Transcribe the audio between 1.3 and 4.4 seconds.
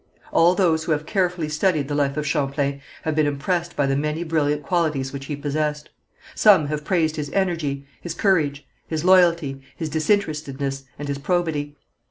studied the life of Champlain, have been impressed by the many